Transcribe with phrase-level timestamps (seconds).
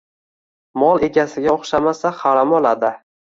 [0.83, 2.91] Mol egasiga o‘xshamasa, harom o‘ladi